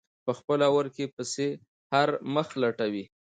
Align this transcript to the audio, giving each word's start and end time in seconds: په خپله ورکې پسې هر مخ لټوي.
په 0.25 0.31
خپله 0.39 0.67
ورکې 0.75 1.05
پسې 1.15 1.47
هر 1.91 2.09
مخ 2.33 2.47
لټوي. 2.61 3.03